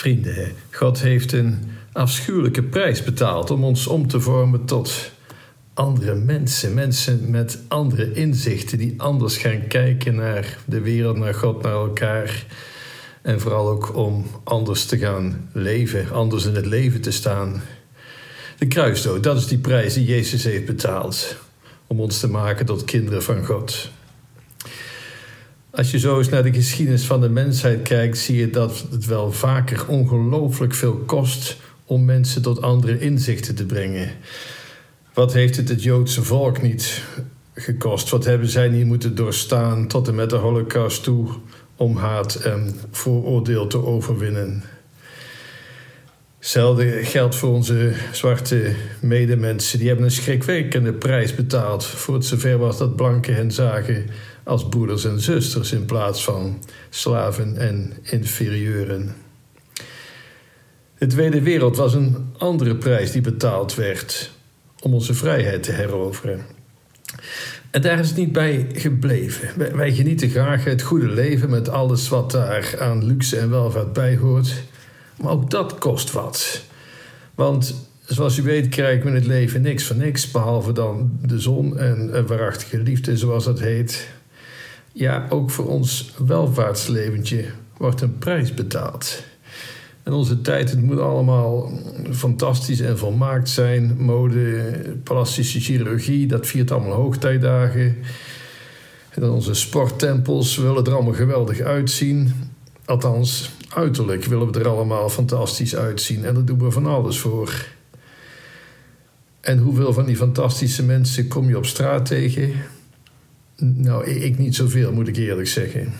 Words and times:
Vrienden, 0.00 0.52
God 0.70 1.00
heeft 1.00 1.32
een 1.32 1.58
afschuwelijke 1.92 2.62
prijs 2.62 3.04
betaald 3.04 3.50
om 3.50 3.64
ons 3.64 3.86
om 3.86 4.08
te 4.08 4.20
vormen 4.20 4.64
tot 4.64 5.10
andere 5.74 6.14
mensen. 6.14 6.74
Mensen 6.74 7.30
met 7.30 7.58
andere 7.68 8.12
inzichten 8.12 8.78
die 8.78 8.94
anders 8.96 9.36
gaan 9.36 9.66
kijken 9.66 10.14
naar 10.14 10.58
de 10.64 10.80
wereld, 10.80 11.16
naar 11.16 11.34
God, 11.34 11.62
naar 11.62 11.72
elkaar. 11.72 12.46
En 13.22 13.40
vooral 13.40 13.68
ook 13.68 13.96
om 13.96 14.26
anders 14.44 14.84
te 14.84 14.98
gaan 14.98 15.48
leven, 15.52 16.10
anders 16.12 16.44
in 16.44 16.54
het 16.54 16.66
leven 16.66 17.00
te 17.00 17.10
staan. 17.10 17.62
De 18.58 18.66
kruisdood, 18.66 19.22
dat 19.22 19.36
is 19.36 19.46
die 19.46 19.58
prijs 19.58 19.94
die 19.94 20.04
Jezus 20.04 20.44
heeft 20.44 20.66
betaald 20.66 21.36
om 21.86 22.00
ons 22.00 22.20
te 22.20 22.28
maken 22.28 22.66
tot 22.66 22.84
kinderen 22.84 23.22
van 23.22 23.44
God. 23.44 23.90
Als 25.80 25.90
je 25.90 25.98
zo 25.98 26.18
eens 26.18 26.28
naar 26.28 26.42
de 26.42 26.52
geschiedenis 26.52 27.04
van 27.04 27.20
de 27.20 27.28
mensheid 27.28 27.82
kijkt, 27.82 28.18
zie 28.18 28.36
je 28.36 28.50
dat 28.50 28.86
het 28.90 29.06
wel 29.06 29.32
vaker 29.32 29.88
ongelooflijk 29.88 30.74
veel 30.74 30.96
kost 30.96 31.56
om 31.84 32.04
mensen 32.04 32.42
tot 32.42 32.62
andere 32.62 32.98
inzichten 32.98 33.54
te 33.54 33.66
brengen. 33.66 34.10
Wat 35.14 35.32
heeft 35.32 35.56
het 35.56 35.68
het 35.68 35.82
Joodse 35.82 36.22
volk 36.22 36.62
niet 36.62 37.02
gekost? 37.54 38.10
Wat 38.10 38.24
hebben 38.24 38.48
zij 38.48 38.68
niet 38.68 38.86
moeten 38.86 39.14
doorstaan 39.14 39.86
tot 39.86 40.08
en 40.08 40.14
met 40.14 40.30
de 40.30 40.36
Holocaust 40.36 41.02
toe 41.02 41.28
om 41.76 41.96
haat 41.96 42.34
en 42.34 42.74
vooroordeel 42.90 43.66
te 43.66 43.84
overwinnen? 43.84 44.62
Hetzelfde 46.38 47.04
geldt 47.04 47.34
voor 47.34 47.50
onze 47.50 47.92
zwarte 48.12 48.74
medemensen. 49.00 49.78
Die 49.78 49.88
hebben 49.88 50.06
een 50.06 50.10
schrikwekkende 50.10 50.92
prijs 50.92 51.34
betaald 51.34 51.84
voor 51.84 52.14
het 52.14 52.24
zover 52.24 52.58
was 52.58 52.78
dat 52.78 52.96
blanken 52.96 53.34
hen 53.34 53.52
zagen 53.52 54.06
als 54.50 54.68
broeders 54.68 55.04
en 55.04 55.20
zusters 55.20 55.72
in 55.72 55.84
plaats 55.84 56.24
van 56.24 56.62
slaven 56.88 57.56
en 57.56 57.92
inferieuren. 58.02 59.14
De 60.98 61.06
Tweede 61.06 61.42
Wereld 61.42 61.76
was 61.76 61.94
een 61.94 62.16
andere 62.38 62.76
prijs 62.76 63.12
die 63.12 63.20
betaald 63.20 63.74
werd 63.74 64.30
om 64.80 64.94
onze 64.94 65.14
vrijheid 65.14 65.62
te 65.62 65.72
heroveren. 65.72 66.40
En 67.70 67.82
daar 67.82 67.98
is 67.98 68.08
het 68.08 68.16
niet 68.16 68.32
bij 68.32 68.66
gebleven. 68.72 69.76
Wij, 69.76 69.92
genieten 69.92 70.30
graag 70.30 70.64
het 70.64 70.82
goede 70.82 71.08
leven 71.08 71.50
met 71.50 71.68
alles 71.68 72.08
wat 72.08 72.30
daar 72.30 72.74
aan 72.78 73.04
luxe 73.04 73.36
en 73.36 73.50
welvaart 73.50 73.92
bij 73.92 74.16
hoort. 74.16 74.62
Maar 75.16 75.32
ook 75.32 75.50
dat 75.50 75.78
kost 75.78 76.12
wat. 76.12 76.62
Want 77.34 77.88
zoals 78.04 78.38
u 78.38 78.42
weet 78.42 78.68
krijgen 78.68 79.02
we 79.02 79.08
in 79.08 79.14
het 79.14 79.26
leven 79.26 79.62
niks 79.62 79.84
van 79.84 79.96
niks, 79.96 80.30
behalve 80.30 80.72
dan 80.72 81.18
de 81.22 81.38
zon 81.38 81.78
en 81.78 82.26
waarachtige 82.26 82.78
liefde, 82.78 83.16
zoals 83.16 83.44
dat 83.44 83.60
heet. 83.60 84.18
Ja, 85.00 85.26
ook 85.28 85.50
voor 85.50 85.66
ons 85.66 86.12
welvaartsleventje 86.26 87.44
wordt 87.76 88.00
een 88.00 88.18
prijs 88.18 88.54
betaald. 88.54 89.22
En 90.02 90.12
onze 90.12 90.40
tijd, 90.40 90.70
het 90.70 90.82
moet 90.82 90.98
allemaal 90.98 91.72
fantastisch 92.10 92.80
en 92.80 92.98
volmaakt 92.98 93.48
zijn. 93.48 93.96
Mode, 93.98 94.72
plastische 95.02 95.60
chirurgie, 95.60 96.26
dat 96.26 96.46
viert 96.46 96.70
allemaal 96.70 96.92
hoogtijdagen. 96.92 97.96
En 99.10 99.30
onze 99.30 99.54
sporttempels 99.54 100.56
willen 100.56 100.84
er 100.84 100.94
allemaal 100.94 101.12
geweldig 101.12 101.60
uitzien. 101.60 102.32
Althans, 102.84 103.50
uiterlijk 103.68 104.24
willen 104.24 104.52
we 104.52 104.58
er 104.58 104.68
allemaal 104.68 105.08
fantastisch 105.08 105.76
uitzien. 105.76 106.24
En 106.24 106.34
daar 106.34 106.44
doen 106.44 106.58
we 106.58 106.70
van 106.70 106.86
alles 106.86 107.18
voor. 107.18 107.66
En 109.40 109.58
hoeveel 109.58 109.92
van 109.92 110.06
die 110.06 110.16
fantastische 110.16 110.84
mensen 110.84 111.28
kom 111.28 111.48
je 111.48 111.56
op 111.56 111.66
straat 111.66 112.06
tegen? 112.06 112.52
Nou, 113.60 114.06
ik 114.06 114.38
niet 114.38 114.54
zoveel, 114.54 114.92
moet 114.92 115.08
ik 115.08 115.16
eerlijk 115.16 115.48
zeggen. 115.48 115.92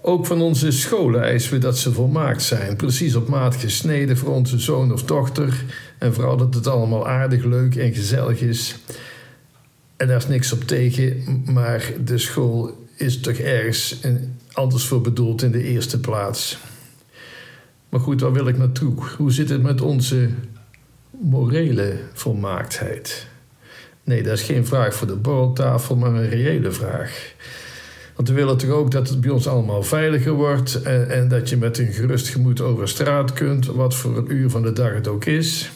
Ook 0.00 0.26
van 0.26 0.40
onze 0.40 0.70
scholen 0.70 1.22
eisen 1.22 1.52
we 1.52 1.58
dat 1.58 1.78
ze 1.78 1.92
volmaakt 1.92 2.42
zijn, 2.42 2.76
precies 2.76 3.14
op 3.14 3.28
maat 3.28 3.56
gesneden 3.56 4.16
voor 4.16 4.34
onze 4.34 4.58
zoon 4.58 4.92
of 4.92 5.02
dochter. 5.02 5.64
En 5.98 6.14
vooral 6.14 6.36
dat 6.36 6.54
het 6.54 6.66
allemaal 6.66 7.08
aardig, 7.08 7.44
leuk 7.44 7.76
en 7.76 7.94
gezellig 7.94 8.40
is. 8.40 8.76
En 9.96 10.06
daar 10.06 10.16
is 10.16 10.28
niks 10.28 10.52
op 10.52 10.62
tegen, 10.62 11.42
maar 11.44 11.92
de 12.04 12.18
school 12.18 12.86
is 12.96 13.20
toch 13.20 13.36
ergens 13.36 14.00
anders 14.52 14.84
voor 14.84 15.00
bedoeld 15.00 15.42
in 15.42 15.50
de 15.50 15.62
eerste 15.62 16.00
plaats. 16.00 16.58
Maar 17.88 18.00
goed, 18.00 18.20
waar 18.20 18.32
wil 18.32 18.48
ik 18.48 18.58
naartoe? 18.58 18.94
Hoe 19.16 19.32
zit 19.32 19.48
het 19.48 19.62
met 19.62 19.80
onze 19.80 20.28
morele 21.10 21.98
volmaaktheid? 22.12 23.26
Nee, 24.08 24.22
dat 24.22 24.32
is 24.38 24.42
geen 24.42 24.66
vraag 24.66 24.94
voor 24.94 25.06
de 25.06 25.16
borreltafel, 25.16 25.96
maar 25.96 26.14
een 26.14 26.28
reële 26.28 26.70
vraag. 26.70 27.34
Want 28.14 28.28
we 28.28 28.34
willen 28.34 28.56
toch 28.56 28.70
ook 28.70 28.90
dat 28.90 29.08
het 29.08 29.20
bij 29.20 29.30
ons 29.30 29.46
allemaal 29.46 29.82
veiliger 29.82 30.32
wordt 30.32 30.82
en, 30.82 31.10
en, 31.10 31.28
dat 31.28 31.48
je 31.48 31.56
met 31.56 31.78
een 31.78 31.92
gerust 31.92 32.28
gemoed 32.28 32.60
over 32.60 32.88
straat 32.88 33.32
kunt, 33.32 33.66
wat 33.66 33.94
voor 33.94 34.16
een 34.16 34.32
uur 34.32 34.50
van 34.50 34.62
de 34.62 34.72
dag 34.72 34.92
het 34.92 35.08
ook 35.08 35.24
is. 35.24 35.70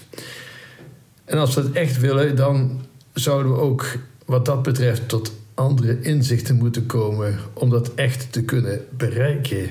En 1.24 1.38
als 1.38 1.54
we 1.54 1.60
het 1.60 1.72
echt 1.72 2.00
willen, 2.00 2.36
dan 2.36 2.80
zouden 3.14 3.52
we 3.52 3.58
ook 3.58 3.86
wat 4.26 4.44
dat 4.44 4.62
betreft 4.62 5.08
tot 5.08 5.32
andere 5.54 6.00
inzichten 6.00 6.56
moeten 6.56 6.86
komen 6.86 7.38
om 7.52 7.70
dat 7.70 7.94
echt 7.94 8.32
te 8.32 8.42
kunnen 8.42 8.84
bereiken. 8.96 9.70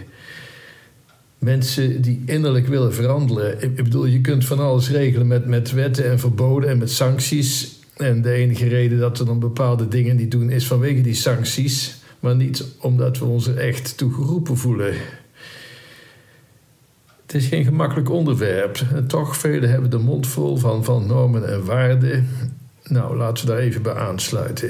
Mensen 1.38 2.02
die 2.02 2.24
innerlijk 2.26 2.68
willen 2.68 2.94
veranderen. 2.94 3.62
Ik 3.62 3.76
bedoel, 3.76 4.06
je 4.06 4.22
kunt 4.22 4.46
van 4.46 4.60
alles 4.60 4.90
regelen 4.90 5.28
met, 5.28 5.46
met 5.46 5.72
wetten 5.72 6.06
en 6.06 6.20
verboden 6.20 6.70
en 6.70 6.78
met 6.78 6.92
sancties. 6.92 7.80
En 8.02 8.22
de 8.22 8.32
enige 8.32 8.68
reden 8.68 9.00
dat 9.00 9.18
we 9.18 9.24
dan 9.24 9.40
bepaalde 9.40 9.88
dingen 9.88 10.16
niet 10.16 10.32
doen 10.32 10.50
is 10.50 10.68
vanwege 10.68 11.02
die 11.02 11.14
sancties, 11.14 11.96
maar 12.20 12.36
niet 12.36 12.66
omdat 12.80 13.18
we 13.18 13.26
ons 13.26 13.48
er 13.48 13.58
echt 13.58 13.98
toe 13.98 14.14
geroepen 14.14 14.58
voelen. 14.58 14.94
Het 17.22 17.34
is 17.34 17.46
geen 17.48 17.64
gemakkelijk 17.64 18.10
onderwerp. 18.10 18.82
En 18.94 19.08
toch, 19.08 19.38
velen 19.38 19.70
hebben 19.70 19.90
de 19.90 19.98
mond 19.98 20.28
vol 20.28 20.58
van, 20.58 20.84
van 20.84 21.08
normen 21.08 21.48
en 21.50 21.66
waarden. 21.66 22.28
Nou, 22.84 23.18
laten 23.18 23.46
we 23.46 23.52
daar 23.52 23.62
even 23.62 23.82
bij 23.82 23.94
aansluiten. 23.94 24.70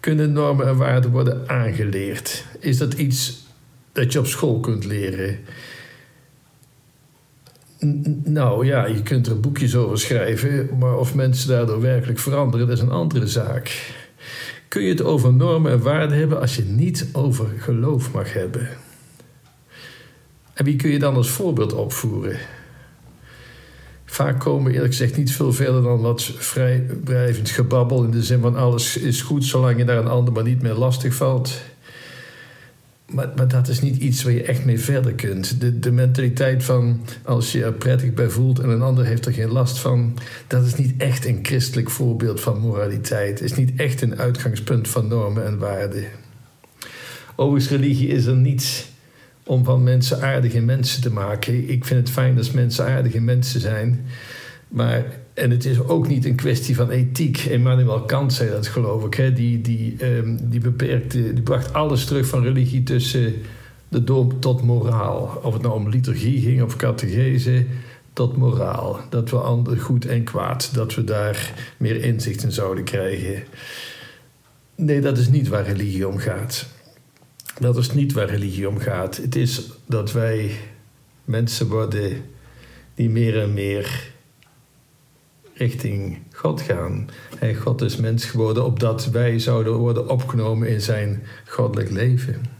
Kunnen 0.00 0.32
normen 0.32 0.66
en 0.66 0.76
waarden 0.76 1.10
worden 1.10 1.48
aangeleerd? 1.48 2.44
Is 2.60 2.78
dat 2.78 2.92
iets 2.92 3.46
dat 3.92 4.12
je 4.12 4.18
op 4.18 4.26
school 4.26 4.60
kunt 4.60 4.84
leren? 4.84 5.38
Nou 8.24 8.66
ja, 8.66 8.86
je 8.86 9.02
kunt 9.02 9.26
er 9.26 9.40
boekjes 9.40 9.76
over 9.76 9.98
schrijven, 9.98 10.68
maar 10.78 10.96
of 10.96 11.14
mensen 11.14 11.48
daardoor 11.48 11.80
werkelijk 11.80 12.18
veranderen, 12.18 12.66
dat 12.66 12.76
is 12.76 12.82
een 12.82 12.90
andere 12.90 13.26
zaak. 13.26 13.92
Kun 14.68 14.82
je 14.82 14.88
het 14.88 15.02
over 15.02 15.32
normen 15.32 15.72
en 15.72 15.82
waarden 15.82 16.18
hebben 16.18 16.40
als 16.40 16.56
je 16.56 16.64
niet 16.64 17.08
over 17.12 17.46
geloof 17.58 18.12
mag 18.12 18.32
hebben? 18.32 18.68
En 20.54 20.64
wie 20.64 20.76
kun 20.76 20.90
je 20.90 20.98
dan 20.98 21.14
als 21.14 21.30
voorbeeld 21.30 21.72
opvoeren? 21.72 22.38
Vaak 24.04 24.40
komen 24.40 24.72
eerlijk 24.72 24.92
gezegd 24.92 25.16
niet 25.16 25.32
veel 25.32 25.52
verder 25.52 25.82
dan 25.82 26.00
wat 26.00 26.22
vrijblijvend 26.22 27.50
gebabbel 27.50 28.04
in 28.04 28.10
de 28.10 28.22
zin 28.22 28.40
van 28.40 28.56
alles 28.56 28.96
is 28.96 29.22
goed 29.22 29.44
zolang 29.44 29.78
je 29.78 29.84
daar 29.84 29.98
een 29.98 30.08
ander 30.08 30.32
maar 30.32 30.42
niet 30.42 30.62
meer 30.62 30.74
lastig 30.74 31.14
valt. 31.14 31.60
Maar, 33.12 33.32
maar 33.36 33.48
dat 33.48 33.68
is 33.68 33.80
niet 33.80 33.96
iets 33.96 34.22
waar 34.22 34.32
je 34.32 34.42
echt 34.42 34.64
mee 34.64 34.78
verder 34.78 35.14
kunt. 35.14 35.60
De, 35.60 35.78
de 35.78 35.92
mentaliteit 35.92 36.64
van 36.64 37.00
als 37.24 37.52
je 37.52 37.64
er 37.64 37.72
prettig 37.72 38.14
bij 38.14 38.28
voelt 38.28 38.58
en 38.58 38.68
een 38.68 38.82
ander 38.82 39.04
heeft 39.04 39.26
er 39.26 39.32
geen 39.32 39.52
last 39.52 39.78
van, 39.78 40.18
dat 40.46 40.66
is 40.66 40.74
niet 40.74 40.94
echt 40.98 41.26
een 41.26 41.38
christelijk 41.42 41.90
voorbeeld 41.90 42.40
van 42.40 42.60
moraliteit. 42.60 43.40
Is 43.40 43.54
niet 43.54 43.72
echt 43.76 44.02
een 44.02 44.18
uitgangspunt 44.18 44.88
van 44.88 45.08
normen 45.08 45.44
en 45.44 45.58
waarden. 45.58 46.04
Overigens, 47.36 47.72
religie 47.72 48.08
is 48.08 48.26
er 48.26 48.36
niets 48.36 48.88
om 49.44 49.64
van 49.64 49.82
mensen 49.82 50.22
aardige 50.22 50.60
mensen 50.60 51.02
te 51.02 51.12
maken. 51.12 51.68
Ik 51.68 51.84
vind 51.84 52.00
het 52.00 52.10
fijn 52.10 52.36
dat 52.36 52.52
mensen 52.52 52.86
aardige 52.86 53.20
mensen 53.20 53.60
zijn. 53.60 54.06
Maar, 54.68 55.04
en 55.38 55.50
het 55.50 55.64
is 55.64 55.80
ook 55.80 56.08
niet 56.08 56.24
een 56.24 56.34
kwestie 56.34 56.76
van 56.76 56.90
ethiek. 56.90 57.38
Emmanuel 57.38 58.02
Kant 58.02 58.32
zei 58.32 58.50
dat, 58.50 58.66
geloof 58.66 59.04
ik. 59.04 59.14
Hè? 59.14 59.32
Die, 59.32 59.60
die, 59.60 60.06
um, 60.16 60.50
die, 60.50 60.60
beperkte, 60.60 61.32
die 61.32 61.42
bracht 61.42 61.72
alles 61.72 62.04
terug 62.04 62.26
van 62.26 62.42
religie 62.42 62.82
tussen 62.82 63.34
de 63.88 64.04
doop 64.04 64.40
tot 64.40 64.62
moraal. 64.62 65.40
Of 65.42 65.52
het 65.52 65.62
nou 65.62 65.74
om 65.74 65.88
liturgie 65.88 66.40
ging 66.40 66.62
of 66.62 66.76
catechese, 66.76 67.64
tot 68.12 68.36
moraal. 68.36 69.00
Dat 69.10 69.30
we 69.30 69.36
ander 69.36 69.78
goed 69.78 70.06
en 70.06 70.24
kwaad, 70.24 70.70
dat 70.74 70.94
we 70.94 71.04
daar 71.04 71.52
meer 71.76 72.02
inzicht 72.02 72.42
in 72.42 72.52
zouden 72.52 72.84
krijgen. 72.84 73.42
Nee, 74.74 75.00
dat 75.00 75.18
is 75.18 75.28
niet 75.28 75.48
waar 75.48 75.66
religie 75.66 76.08
om 76.08 76.18
gaat. 76.18 76.66
Dat 77.60 77.76
is 77.76 77.92
niet 77.92 78.12
waar 78.12 78.28
religie 78.28 78.68
om 78.68 78.78
gaat. 78.78 79.16
Het 79.16 79.36
is 79.36 79.70
dat 79.86 80.12
wij 80.12 80.50
mensen 81.24 81.68
worden 81.68 82.22
die 82.94 83.10
meer 83.10 83.40
en 83.42 83.52
meer 83.52 84.16
richting 85.58 86.18
God 86.32 86.60
gaan. 86.60 87.08
En 87.38 87.54
God 87.54 87.82
is 87.82 87.96
mens 87.96 88.24
geworden 88.24 88.64
opdat 88.64 89.10
wij 89.10 89.38
zouden 89.38 89.72
worden 89.72 90.08
opgenomen 90.08 90.68
in 90.68 90.80
zijn 90.80 91.22
goddelijk 91.46 91.90
leven. 91.90 92.56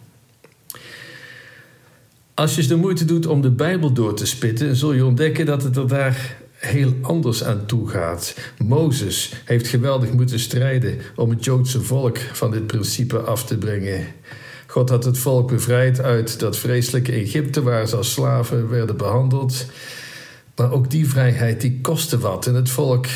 Als 2.35 2.55
je 2.55 2.67
de 2.67 2.77
moeite 2.77 3.05
doet 3.05 3.27
om 3.27 3.41
de 3.41 3.51
Bijbel 3.51 3.93
door 3.93 4.15
te 4.15 4.27
spitten, 4.27 4.77
zul 4.77 4.93
je 4.93 5.05
ontdekken 5.05 5.47
dat 5.47 5.63
het 5.63 5.77
er 5.77 5.89
daar 5.89 6.37
heel 6.53 6.95
anders 7.03 7.45
aan 7.45 7.67
toe 7.67 7.89
gaat. 7.89 8.37
Mozes 8.59 9.33
heeft 9.45 9.69
geweldig 9.69 10.13
moeten 10.13 10.39
strijden 10.39 10.99
om 11.17 11.31
het 11.31 11.45
Joodse 11.45 11.83
volk 11.83 12.19
van 12.19 12.51
dit 12.51 12.67
principe 12.67 13.19
af 13.19 13.45
te 13.45 13.59
brengen. 13.59 14.07
God 14.67 14.89
had 14.89 15.05
het 15.05 15.19
volk 15.19 15.49
bevrijd 15.49 16.01
uit 16.01 16.41
dat 16.41 16.57
vreselijke 16.57 17.13
Egypte 17.13 17.63
waar 17.63 17.89
ze 17.89 17.97
als 17.97 18.13
slaven 18.13 18.69
werden 18.69 18.97
behandeld. 18.97 19.67
Maar 20.59 20.73
ook 20.73 20.91
die 20.91 21.09
vrijheid 21.09 21.61
die 21.61 21.79
kostte 21.81 22.19
wat 22.19 22.47
en 22.47 22.55
het 22.55 22.71
volk 22.71 23.07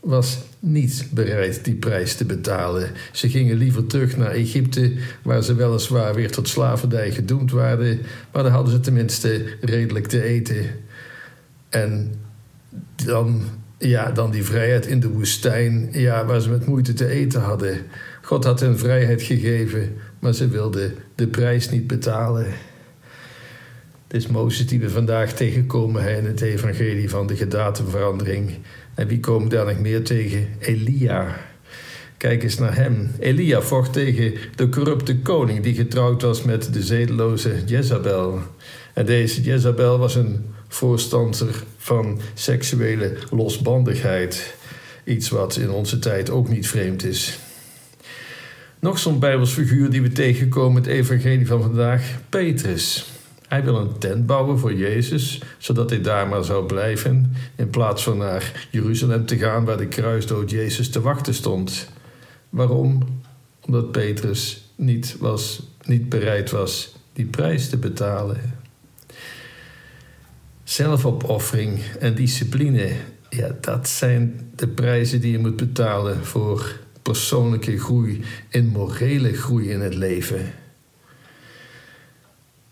was 0.00 0.38
niet 0.58 1.08
bereid 1.10 1.64
die 1.64 1.74
prijs 1.74 2.14
te 2.14 2.24
betalen. 2.24 2.90
Ze 3.12 3.28
gingen 3.28 3.56
liever 3.56 3.86
terug 3.86 4.16
naar 4.16 4.30
Egypte, 4.30 4.92
waar 5.22 5.42
ze 5.42 5.54
weliswaar 5.54 6.14
weer 6.14 6.30
tot 6.30 6.48
slavernij 6.48 7.10
gedoemd 7.10 7.50
waren, 7.50 8.00
maar 8.32 8.42
dan 8.42 8.52
hadden 8.52 8.72
ze 8.72 8.80
tenminste 8.80 9.44
redelijk 9.60 10.06
te 10.06 10.22
eten. 10.22 10.66
En 11.68 12.14
dan, 13.04 13.42
ja, 13.78 14.10
dan 14.10 14.30
die 14.30 14.44
vrijheid 14.44 14.86
in 14.86 15.00
de 15.00 15.08
woestijn, 15.08 15.88
ja, 15.92 16.26
waar 16.26 16.40
ze 16.40 16.50
met 16.50 16.66
moeite 16.66 16.92
te 16.92 17.08
eten 17.08 17.40
hadden. 17.40 17.78
God 18.22 18.44
had 18.44 18.60
hen 18.60 18.78
vrijheid 18.78 19.22
gegeven, 19.22 19.96
maar 20.18 20.34
ze 20.34 20.48
wilden 20.48 20.94
de 21.14 21.26
prijs 21.26 21.70
niet 21.70 21.86
betalen. 21.86 22.46
Is 24.16 24.26
Mozes 24.26 24.66
die 24.66 24.80
we 24.80 24.90
vandaag 24.90 25.32
tegenkomen 25.32 26.16
in 26.16 26.24
het 26.24 26.40
evangelie 26.40 27.10
van 27.10 27.26
de 27.26 27.36
gedatenverandering. 27.36 28.50
En 28.94 29.06
wie 29.06 29.20
komen 29.20 29.48
daar 29.48 29.66
nog 29.66 29.78
meer 29.78 30.04
tegen? 30.04 30.48
Elia. 30.58 31.36
Kijk 32.16 32.42
eens 32.42 32.58
naar 32.58 32.76
hem. 32.76 33.10
Elia 33.18 33.60
vocht 33.60 33.92
tegen 33.92 34.34
de 34.54 34.68
corrupte 34.68 35.18
koning 35.18 35.62
die 35.62 35.74
getrouwd 35.74 36.22
was 36.22 36.42
met 36.42 36.72
de 36.72 36.82
zedeloze 36.82 37.62
Jezabel. 37.66 38.38
En 38.94 39.06
deze 39.06 39.42
Jezabel 39.42 39.98
was 39.98 40.14
een 40.14 40.44
voorstander 40.68 41.64
van 41.78 42.20
seksuele 42.34 43.16
losbandigheid. 43.30 44.54
Iets 45.04 45.28
wat 45.28 45.56
in 45.56 45.70
onze 45.70 45.98
tijd 45.98 46.30
ook 46.30 46.48
niet 46.48 46.68
vreemd 46.68 47.04
is. 47.04 47.38
Nog 48.80 48.98
zo'n 48.98 49.18
Bijbels 49.18 49.52
figuur 49.52 49.90
die 49.90 50.02
we 50.02 50.12
tegenkomen 50.12 50.82
in 50.82 50.88
het 50.88 50.98
evangelie 50.98 51.46
van 51.46 51.62
vandaag, 51.62 52.02
Petrus. 52.28 53.14
Hij 53.48 53.64
wil 53.64 53.76
een 53.76 53.98
tent 53.98 54.26
bouwen 54.26 54.58
voor 54.58 54.74
Jezus, 54.74 55.42
zodat 55.58 55.90
hij 55.90 56.00
daar 56.00 56.28
maar 56.28 56.44
zou 56.44 56.66
blijven, 56.66 57.34
in 57.56 57.70
plaats 57.70 58.02
van 58.02 58.18
naar 58.18 58.68
Jeruzalem 58.70 59.26
te 59.26 59.38
gaan 59.38 59.64
waar 59.64 59.76
de 59.76 59.88
kruisdood 59.88 60.50
Jezus 60.50 60.90
te 60.90 61.00
wachten 61.00 61.34
stond. 61.34 61.88
Waarom? 62.50 63.02
Omdat 63.60 63.92
Petrus 63.92 64.70
niet, 64.74 65.16
was, 65.18 65.62
niet 65.84 66.08
bereid 66.08 66.50
was 66.50 66.94
die 67.12 67.26
prijs 67.26 67.68
te 67.68 67.76
betalen. 67.76 68.40
Zelfopoffering 70.64 71.80
en 72.00 72.14
discipline, 72.14 72.90
ja, 73.30 73.56
dat 73.60 73.88
zijn 73.88 74.50
de 74.54 74.68
prijzen 74.68 75.20
die 75.20 75.32
je 75.32 75.38
moet 75.38 75.56
betalen 75.56 76.24
voor 76.24 76.78
persoonlijke 77.02 77.78
groei 77.78 78.22
en 78.50 78.66
morele 78.66 79.32
groei 79.32 79.70
in 79.70 79.80
het 79.80 79.94
leven. 79.94 80.52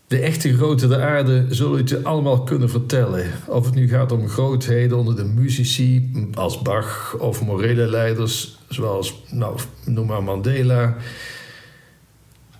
De 0.07 0.19
echte 0.19 0.53
grote 0.53 0.87
der 0.87 1.01
aarde 1.01 1.45
zullen 1.49 1.77
het 1.77 2.03
allemaal 2.03 2.43
kunnen 2.43 2.69
vertellen. 2.69 3.31
Of 3.47 3.65
het 3.65 3.75
nu 3.75 3.87
gaat 3.87 4.11
om 4.11 4.27
grootheden 4.27 4.97
onder 4.97 5.15
de 5.15 5.23
muzici 5.23 6.11
als 6.33 6.61
Bach 6.61 7.15
of 7.19 7.41
morele 7.41 7.87
leiders 7.87 8.59
zoals, 8.69 9.23
nou, 9.31 9.59
noem 9.85 10.05
maar 10.05 10.23
Mandela. 10.23 10.95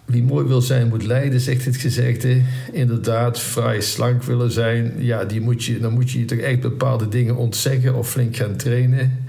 Wie 0.05 0.23
mooi 0.23 0.47
wil 0.47 0.61
zijn 0.61 0.87
moet 0.87 1.03
lijden, 1.03 1.39
zegt 1.39 1.65
het 1.65 1.75
gezegde. 1.75 2.41
Inderdaad, 2.71 3.39
vrij 3.39 3.81
slank 3.81 4.23
willen 4.23 4.51
zijn, 4.51 4.93
ja, 4.97 5.25
die 5.25 5.41
moet 5.41 5.63
je, 5.63 5.79
dan 5.79 5.93
moet 5.93 6.11
je 6.11 6.19
je 6.19 6.25
toch 6.25 6.37
echt 6.37 6.59
bepaalde 6.59 7.07
dingen 7.07 7.35
ontzeggen 7.35 7.95
of 7.95 8.09
flink 8.09 8.35
gaan 8.35 8.55
trainen. 8.55 9.25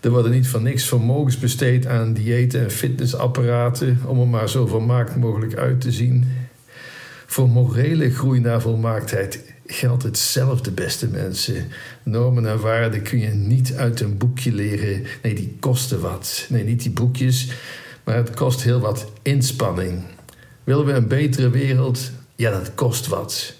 Er 0.00 0.10
worden 0.10 0.32
niet 0.32 0.48
van 0.48 0.62
niks 0.62 0.84
vermogens 0.84 1.38
besteed 1.38 1.86
aan 1.86 2.12
diëten 2.12 2.60
en 2.60 2.70
fitnessapparaten 2.70 3.98
om 4.06 4.20
er 4.20 4.28
maar 4.28 4.48
zo 4.48 4.66
vermaakt 4.66 5.16
mogelijk 5.16 5.54
uit 5.54 5.80
te 5.80 5.92
zien. 5.92 6.24
Voor 7.32 7.48
morele 7.48 8.10
groei 8.10 8.40
naar 8.40 8.60
volmaaktheid 8.60 9.52
geldt 9.66 10.02
hetzelfde, 10.02 10.70
beste 10.70 11.08
mensen. 11.08 11.68
Normen 12.02 12.46
en 12.46 12.60
waarden 12.60 13.02
kun 13.02 13.18
je 13.18 13.28
niet 13.28 13.74
uit 13.74 14.00
een 14.00 14.18
boekje 14.18 14.52
leren. 14.52 15.06
Nee, 15.22 15.34
die 15.34 15.56
kosten 15.60 16.00
wat. 16.00 16.46
Nee, 16.48 16.64
niet 16.64 16.82
die 16.82 16.90
boekjes, 16.90 17.52
maar 18.04 18.16
het 18.16 18.34
kost 18.34 18.62
heel 18.62 18.80
wat 18.80 19.12
inspanning. 19.22 20.02
Willen 20.64 20.84
we 20.86 20.92
een 20.92 21.08
betere 21.08 21.50
wereld? 21.50 22.10
Ja, 22.36 22.50
dat 22.50 22.74
kost 22.74 23.06
wat. 23.06 23.54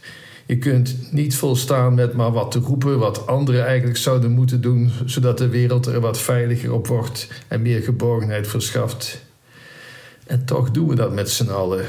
Je 0.46 0.58
kunt 0.58 1.12
niet 1.12 1.36
volstaan 1.36 1.94
met 1.94 2.12
maar 2.12 2.32
wat 2.32 2.50
te 2.50 2.58
roepen 2.58 2.98
wat 2.98 3.26
anderen 3.26 3.66
eigenlijk 3.66 3.98
zouden 3.98 4.30
moeten 4.30 4.60
doen, 4.60 4.90
zodat 5.04 5.38
de 5.38 5.48
wereld 5.48 5.86
er 5.86 6.00
wat 6.00 6.18
veiliger 6.18 6.72
op 6.72 6.86
wordt 6.86 7.28
en 7.48 7.62
meer 7.62 7.82
geborgenheid 7.82 8.48
verschaft. 8.48 9.22
En 10.26 10.44
toch 10.44 10.70
doen 10.70 10.88
we 10.88 10.94
dat 10.94 11.14
met 11.14 11.30
z'n 11.30 11.50
allen 11.50 11.84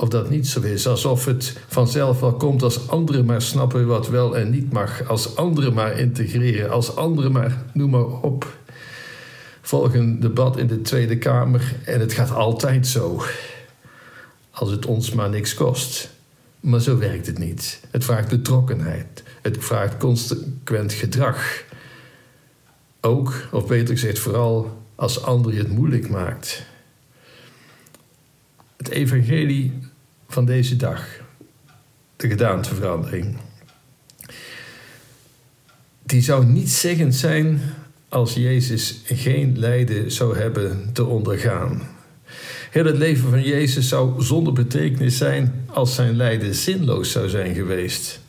of 0.00 0.08
dat 0.08 0.30
niet 0.30 0.48
zo 0.48 0.60
is. 0.60 0.86
Alsof 0.86 1.24
het 1.24 1.56
vanzelf 1.68 2.20
wel 2.20 2.34
komt 2.34 2.62
als 2.62 2.88
anderen 2.88 3.24
maar 3.24 3.42
snappen 3.42 3.86
wat 3.86 4.08
wel 4.08 4.36
en 4.36 4.50
niet 4.50 4.72
mag. 4.72 5.08
Als 5.08 5.36
anderen 5.36 5.74
maar 5.74 5.98
integreren. 5.98 6.70
Als 6.70 6.96
anderen 6.96 7.32
maar, 7.32 7.62
noem 7.72 7.90
maar 7.90 8.06
op. 8.06 8.58
Volg 9.60 9.94
een 9.94 10.20
debat 10.20 10.58
in 10.58 10.66
de 10.66 10.82
Tweede 10.82 11.18
Kamer 11.18 11.74
en 11.84 12.00
het 12.00 12.12
gaat 12.12 12.30
altijd 12.30 12.86
zo. 12.86 13.22
Als 14.50 14.70
het 14.70 14.86
ons 14.86 15.12
maar 15.12 15.30
niks 15.30 15.54
kost. 15.54 16.10
Maar 16.60 16.80
zo 16.80 16.98
werkt 16.98 17.26
het 17.26 17.38
niet. 17.38 17.80
Het 17.90 18.04
vraagt 18.04 18.28
betrokkenheid. 18.28 19.22
Het 19.42 19.56
vraagt 19.60 19.96
consequent 19.96 20.92
gedrag. 20.92 21.64
Ook, 23.00 23.34
of 23.50 23.66
beter 23.66 23.94
gezegd 23.94 24.18
vooral, 24.18 24.82
als 24.94 25.22
anderen 25.22 25.58
het 25.58 25.72
moeilijk 25.72 26.08
maakt. 26.08 26.62
Het 28.76 28.88
evangelie 28.88 29.89
van 30.32 30.44
deze 30.44 30.76
dag, 30.76 31.06
de 32.16 32.28
gedaanteverandering, 32.28 33.36
die 36.02 36.22
zou 36.22 36.44
niet 36.44 36.70
zeggend 36.70 37.14
zijn 37.14 37.60
als 38.08 38.34
Jezus 38.34 39.00
geen 39.04 39.58
lijden 39.58 40.12
zou 40.12 40.38
hebben 40.38 40.90
te 40.92 41.04
ondergaan. 41.04 41.82
Heel 42.70 42.84
het 42.84 42.96
leven 42.96 43.30
van 43.30 43.42
Jezus 43.42 43.88
zou 43.88 44.22
zonder 44.22 44.52
betekenis 44.52 45.16
zijn 45.16 45.64
als 45.66 45.94
zijn 45.94 46.16
lijden 46.16 46.54
zinloos 46.54 47.10
zou 47.10 47.28
zijn 47.28 47.54
geweest. 47.54 48.20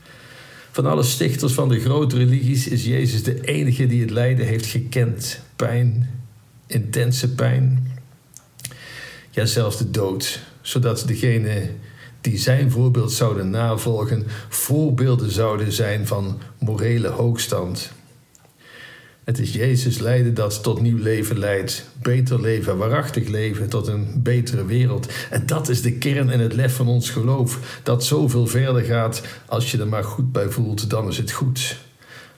Van 0.72 0.86
alle 0.86 1.04
stichters 1.04 1.54
van 1.54 1.70
de 1.70 1.80
grote 1.80 2.18
religies 2.18 2.68
is 2.68 2.86
Jezus 2.86 3.24
de 3.24 3.42
enige 3.42 3.88
die 3.88 4.02
het 4.02 4.10
lijden 4.10 4.46
heeft 4.46 4.66
gekend. 4.66 5.42
Pijn, 5.56 6.10
intense 6.68 7.34
pijn, 7.34 7.92
ja 9.30 9.46
zelfs 9.46 9.78
de 9.78 9.92
dood, 9.92 10.40
zodat 10.62 11.04
degene 11.08 11.70
die 12.22 12.38
zijn 12.38 12.72
voorbeeld 12.72 13.12
zouden 13.12 13.50
navolgen, 13.50 14.28
voorbeelden 14.50 15.32
zouden 15.32 15.72
zijn 15.72 16.08
van 16.08 16.40
morele 16.60 17.08
hoogstand. 17.08 17.92
Het 19.24 19.40
is 19.40 19.54
Jezus 19.54 20.00
lijden 20.00 20.34
dat 20.34 20.64
tot 20.64 20.82
nieuw 20.82 20.98
leven 20.98 21.40
leidt, 21.40 21.86
beter 22.02 22.42
leven, 22.42 22.78
waarachtig 22.78 23.28
leven, 23.28 23.70
tot 23.70 23.88
een 23.88 24.20
betere 24.24 24.66
wereld. 24.66 25.08
En 25.30 25.46
dat 25.46 25.70
is 25.70 25.82
de 25.82 25.94
kern 25.94 26.30
en 26.30 26.40
het 26.40 26.54
lef 26.54 26.76
van 26.76 26.88
ons 26.88 27.10
geloof, 27.10 27.80
dat 27.84 28.06
zoveel 28.06 28.48
verder 28.48 28.84
gaat. 28.84 29.22
Als 29.46 29.72
je 29.72 29.78
er 29.78 29.88
maar 29.88 30.04
goed 30.04 30.32
bij 30.32 30.50
voelt, 30.50 30.90
dan 30.90 31.08
is 31.08 31.18
het 31.18 31.32
goed. 31.32 31.78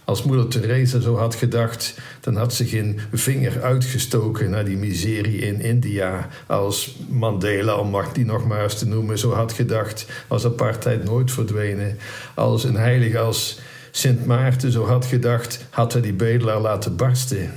Als 0.05 0.24
moeder 0.24 0.48
Teresa 0.48 1.00
zo 1.00 1.17
had 1.17 1.36
gedacht, 1.36 1.98
dan 2.19 2.36
had 2.36 2.53
ze 2.53 2.65
geen 2.65 3.00
vinger 3.12 3.62
uitgestoken 3.62 4.50
naar 4.50 4.65
die 4.65 4.77
miserie 4.77 5.39
in 5.39 5.62
India. 5.62 6.29
Als 6.48 6.95
Mandela, 7.10 7.75
om 7.75 7.95
die 8.13 8.25
nog 8.25 8.48
maar 8.48 8.63
eens 8.63 8.77
te 8.77 8.88
noemen, 8.88 9.19
zo 9.19 9.31
had 9.31 9.53
gedacht, 9.53 10.05
was 10.27 10.45
apartheid 10.45 11.03
nooit 11.03 11.31
verdwenen. 11.31 11.98
Als 12.33 12.63
een 12.63 12.75
heilige 12.75 13.19
als 13.19 13.60
Sint 13.91 14.25
Maarten 14.25 14.72
zo 14.72 14.86
had 14.86 15.05
gedacht, 15.05 15.65
had 15.69 15.93
hij 15.93 16.01
die 16.01 16.13
bedelaar 16.13 16.60
laten 16.60 16.95
barsten. 16.95 17.51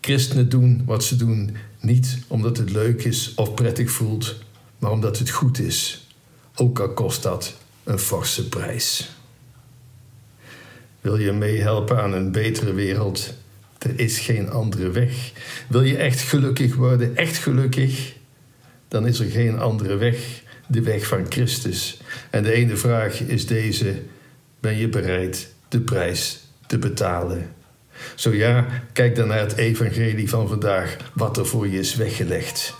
Christenen 0.00 0.48
doen 0.48 0.82
wat 0.86 1.04
ze 1.04 1.16
doen 1.16 1.56
niet 1.80 2.18
omdat 2.26 2.56
het 2.56 2.70
leuk 2.70 3.04
is 3.04 3.32
of 3.36 3.54
prettig 3.54 3.90
voelt, 3.90 4.36
maar 4.78 4.90
omdat 4.90 5.18
het 5.18 5.30
goed 5.30 5.58
is. 5.58 6.06
Ook 6.54 6.80
al 6.80 6.88
kost 6.88 7.22
dat 7.22 7.54
een 7.84 7.98
forse 7.98 8.48
prijs. 8.48 9.15
Wil 11.06 11.18
je 11.18 11.32
meehelpen 11.32 12.02
aan 12.02 12.12
een 12.12 12.32
betere 12.32 12.72
wereld? 12.72 13.34
Er 13.78 13.92
is 13.96 14.18
geen 14.18 14.50
andere 14.50 14.90
weg. 14.90 15.32
Wil 15.68 15.82
je 15.82 15.96
echt 15.96 16.20
gelukkig 16.20 16.74
worden, 16.74 17.16
echt 17.16 17.36
gelukkig? 17.36 18.14
Dan 18.88 19.06
is 19.06 19.18
er 19.18 19.30
geen 19.30 19.58
andere 19.58 19.96
weg, 19.96 20.42
de 20.66 20.82
weg 20.82 21.06
van 21.06 21.26
Christus. 21.28 22.00
En 22.30 22.42
de 22.42 22.52
ene 22.52 22.76
vraag 22.76 23.20
is 23.20 23.46
deze: 23.46 24.02
ben 24.60 24.76
je 24.76 24.88
bereid 24.88 25.52
de 25.68 25.80
prijs 25.80 26.40
te 26.66 26.78
betalen? 26.78 27.54
Zo 28.14 28.34
ja, 28.34 28.66
kijk 28.92 29.16
dan 29.16 29.28
naar 29.28 29.40
het 29.40 29.56
evangelie 29.56 30.28
van 30.28 30.48
vandaag, 30.48 30.96
wat 31.14 31.38
er 31.38 31.46
voor 31.46 31.68
je 31.68 31.78
is 31.78 31.94
weggelegd. 31.94 32.74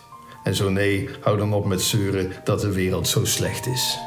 En 0.44 0.54
zo 0.54 0.70
nee, 0.70 1.08
hou 1.20 1.38
dan 1.38 1.52
op 1.52 1.66
met 1.66 1.82
zeuren 1.82 2.32
dat 2.44 2.60
de 2.60 2.72
wereld 2.72 3.08
zo 3.08 3.24
slecht 3.24 3.66
is. 3.66 3.98